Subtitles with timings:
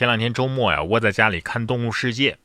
[0.00, 2.38] 前两天周末呀，窝在家里看《动物世界》，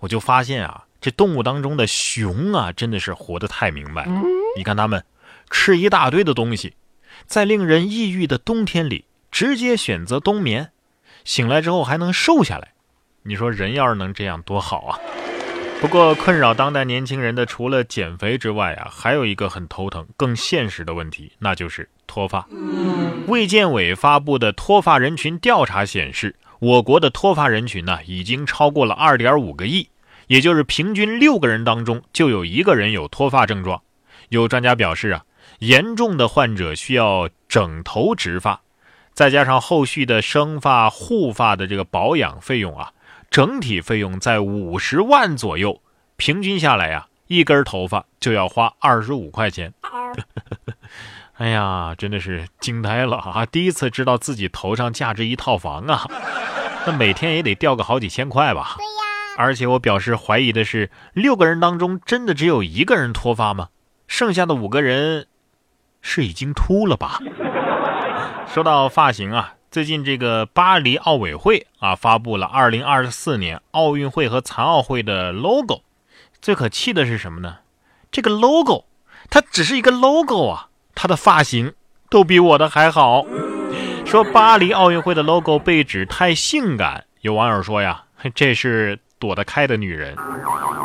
[0.00, 4.12] 我就发现啊，这动物当中的熊啊，真的是活得太明白了。
[4.56, 5.04] 你看它们
[5.50, 6.72] 吃一大堆的东西，
[7.26, 10.70] 在令人抑郁的冬天里，直接选择冬眠，
[11.22, 12.72] 醒来之后还能瘦下来。
[13.24, 14.98] 你说人要是能这样多好啊！
[15.82, 22.48] 不过困扰当代年轻人的，除了减肥之外啊，还有一个很头疼、更现实的问题，那就是脱发。
[23.26, 29.88] 卫健委发布的脱发人群调查显示，我国的脱发人群呢，已经超过了二点五个亿，
[30.28, 33.82] 也就是平均六个人当中就有一个人有脱发症状。
[34.28, 35.24] 有专家表示啊，
[35.58, 38.60] 严重的患者需要整头植发，
[39.12, 42.92] 再加上后续的生发、护发的这个保养费用啊。
[43.28, 45.82] 整体费用在五十万左右，
[46.16, 49.74] 平均下来呀，一根头发就要花二十五块钱。
[51.38, 53.44] 哎呀，真的是惊呆了啊！
[53.46, 56.06] 第一次知道自己头上价值一套房啊，
[56.86, 58.74] 那每天也得掉个好几千块吧？
[58.76, 58.88] 对呀。
[59.36, 63.68] 而且我表示怀疑的是，六个人当中真的只有一个人脱发吗？
[64.06, 65.26] 剩下的五个人
[66.02, 67.18] 是已经秃了吧？
[68.46, 69.54] 说到发型啊。
[69.70, 75.80] 最近这个巴黎奥委会啊发布了2024年奥运会和残奥会的 logo，
[76.42, 77.60] 最可气的是什么呢？
[78.10, 78.84] 这个 logo
[79.30, 81.72] 它只是一个 logo 啊，它的发型
[82.10, 83.24] 都比我的还好。
[84.06, 90.14] 说巴黎奥运会的 logo 被指太性感，有网友说呀， 这是躲得开的女人。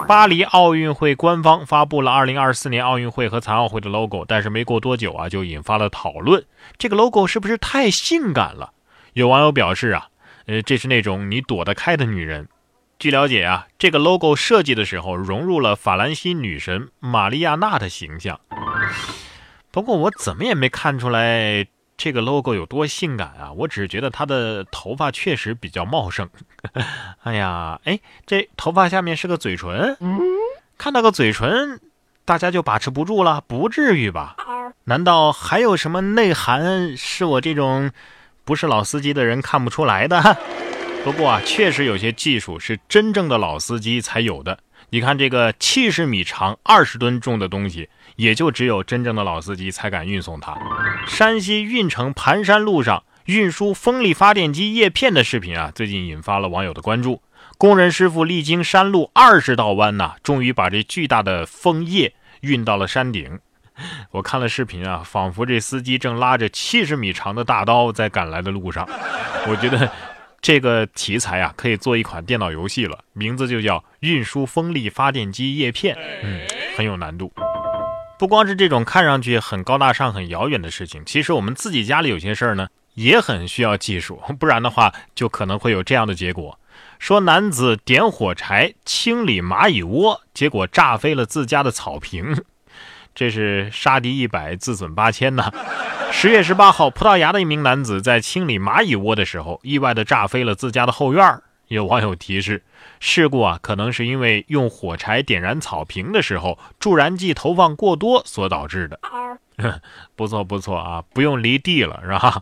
[0.07, 6.45] 巴黎奥运会官方发布了2024年奥运会和残奥会的 logo，但是没过多久啊就引发了讨论，
[6.77, 8.71] 这个 logo 是不是太性感了？
[9.11, 10.07] 有网友表示啊，
[10.45, 12.47] 呃，这是那种你躲得开的女人。
[12.97, 18.39] 据了解啊，这个 logo 设计的时候融入了法兰西女神玛丽亚娜的形象。
[19.69, 26.29] 不过我怎么也没看出来这个 logo 有多性感啊，我只是觉得他的头发确实比较茂盛。
[27.23, 29.97] 哎呀，哎，这头发下面是个嘴唇，
[30.77, 31.79] 看到个嘴唇，
[32.23, 33.43] 大家就把持不住了？
[33.47, 34.35] 不至于吧？
[34.83, 37.91] 难道还有什么内涵是我这种？
[38.45, 40.37] 不是老司机的人看不出来的。
[41.03, 44.57] 不过啊，确实有些技术是真正的老司机才有的。
[44.89, 50.57] 你看这个七十米长、二十吨重的东西，也就只有真正的老司机才敢运送它。
[51.05, 57.21] 山西运城盘山路上运输风力发电机叶片的视频啊，最近引发了网友的关注。
[57.57, 63.39] 工人师傅历经山路二十道弯呐，终于把这巨大的枫叶运到了山顶。
[64.11, 68.87] 我看了视频啊，仿佛这司机正拉着七十米长的大刀在赶来的路上。
[69.47, 69.91] 我觉得
[70.47, 75.93] 这个题材啊，可以做一款电脑游戏了，名字就叫《运输风力发电机叶片》。
[76.23, 76.39] 嗯，
[76.77, 77.33] 很有难度。
[78.17, 86.57] 不光是这种看上去很高大上、很遥远的事情，其实我们自己家里有些事儿呢，也很需要技术， 不然的话，就可能会有这样的结果：
[86.97, 92.45] 说男子点火柴清理蚂蚁窝，结果炸飞了自家的草坪。
[93.17, 95.51] 这是杀敌一百，自损八千呐！
[96.13, 101.41] 十月十八号，葡萄牙的一名男子在清理蚂蚁窝的时候，意外的炸飞了自家的后院。
[101.67, 102.61] 有网友提示，
[102.99, 108.99] 事故啊，可能是因为用火柴点燃草坪的时候，助燃剂投放过多所导致的。
[110.15, 112.39] 不错不错啊，不用离地了是吧？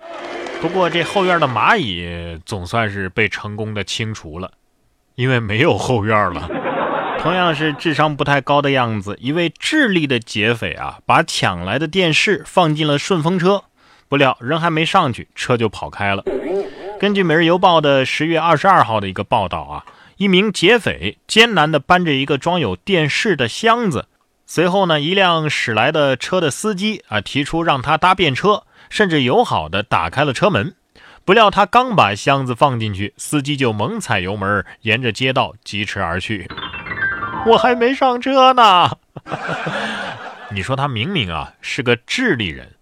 [0.59, 4.51] 不过这后院的蚂蚁总算是被成功的清除了，
[5.15, 6.49] 因为没有后院了。
[7.21, 13.63] 同样是智商不太高的样子，一位智利的劫匪啊，把抢来的电视放进了顺风车，
[14.07, 16.23] 不料人还没上去，车就跑开了。
[16.99, 19.85] 根据《每日邮报》的十月二十二号的一个报道啊，
[20.17, 24.05] 一名劫匪艰难地搬着一个装有电视的箱子，
[24.45, 30.75] 随后呢，一辆驶来的车的司机啊提出让他搭便车，甚至友好地打开了车门。
[31.25, 36.47] 不料他刚把箱子放进去，司机就猛踩油门，沿着街道疾驰而去。
[37.45, 38.97] 我还没上车呢，
[40.49, 42.73] 你说他明明啊是个智利人，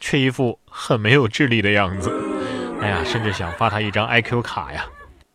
[0.00, 2.12] 却一副很没有智力的样子。
[2.80, 4.86] 哎呀，甚至想发他一张 IQ 卡呀。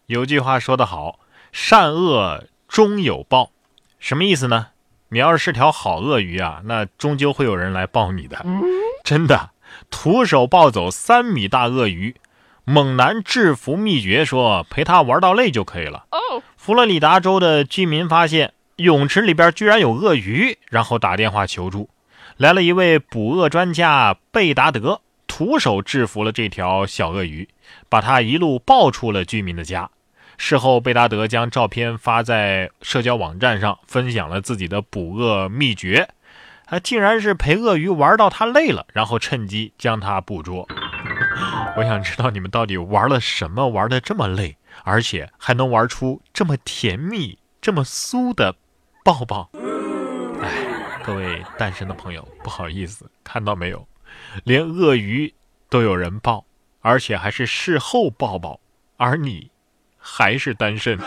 [0.07, 1.19] 有句话说得好，
[1.51, 3.51] 善恶终有报，
[3.99, 4.67] 什么意思呢？
[5.09, 8.45] 你要是是条好鳄鱼啊，那终究会有人来抱你的。
[9.05, 9.51] 真的，
[9.89, 12.17] 徒手抱走三米大鳄鱼，
[12.65, 16.07] 猛男制服秘诀说陪他玩到累就可以了。
[16.57, 18.51] 佛罗里达州的居民发现。
[18.77, 21.89] 泳池里边居然有鳄鱼，然后打电话求助，
[22.37, 27.49] 来了一位捕鳄专家贝达德，徒手制服了这条小鳄鱼，
[27.89, 29.89] 把它一路抱出了居民的家。
[30.37, 36.09] 事后，贝达德将照片发在社交网站上，分享了自己的捕鳄秘诀，
[36.65, 40.67] 啊竟然是陪鳄鱼玩到它累了，然后趁机将它捕捉。
[41.77, 48.55] 我想知道你们到底玩了什么，玩的这么累，而且还能玩出这么甜蜜、这么酥的
[49.07, 49.49] 抱抱。
[50.41, 50.51] 哎，
[51.01, 53.87] 各位单身的朋友，不好意思，看到没有，
[54.43, 55.33] 连鳄鱼
[55.69, 56.43] 都有人抱，
[56.81, 58.59] 而且还是事后抱抱，
[58.97, 59.49] 而你
[59.97, 60.99] 还是单身，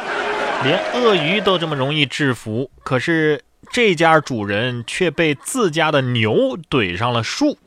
[0.65, 7.59] 连鳄鱼都这么容易制服，可是这家主人却被自家的牛怼上了树。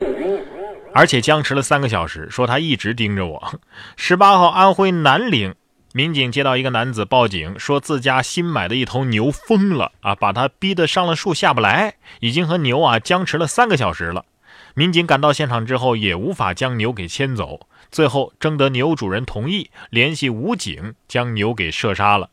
[0.92, 3.60] 而且僵持了三个小时，说他一直盯着我。
[3.96, 5.54] 十八号，安徽南陵
[5.96, 14.24] 民警接到一个男子报警，说自家新买的一头牛疯了啊，把他逼得上了树下不来，已经和牛啊僵持了三个小时了。
[14.74, 22.30] 民警赶到现场之后，也无法将牛给牵走，最后征得牛主人同意，联系武警将牛给射杀了。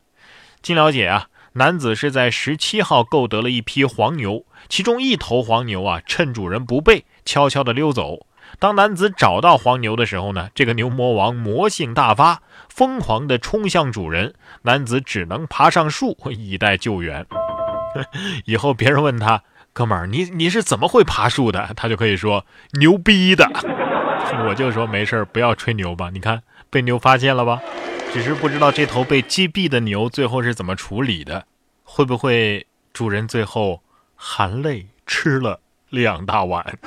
[0.64, 8.26] 经了解啊，男子是在十七号购得了一批黄牛，其中一头黄牛啊，趁主人不备，悄悄地溜走。
[8.60, 14.34] 当男子找到黄牛的时候呢，这个牛魔王魔性大发，疯狂地冲向主人，
[14.64, 17.26] 男子只能爬上树以待救援。
[18.46, 19.44] 以后别人问他，
[19.74, 21.72] 哥们儿，你你是怎么会爬树的？
[21.76, 22.46] 他就可以说
[22.80, 23.50] 牛逼的。
[24.48, 26.10] 我就说没事不要吹牛吧。
[26.14, 27.60] 你看被牛发现了吧？
[28.14, 31.46] 只是不知道这头被击毙的牛最后是怎么处理的，
[31.84, 33.82] 会不会主人最后
[34.16, 35.60] 含泪吃了
[35.90, 36.78] 两大碗？